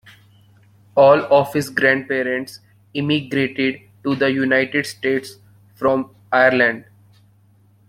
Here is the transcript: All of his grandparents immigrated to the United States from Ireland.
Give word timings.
All 0.95 1.25
of 1.31 1.53
his 1.53 1.69
grandparents 1.69 2.59
immigrated 2.95 3.81
to 4.03 4.15
the 4.15 4.31
United 4.31 4.87
States 4.87 5.37
from 5.75 6.15
Ireland. 6.31 6.85